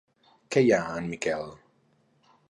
[0.55, 1.45] Que hi ha en Miquel?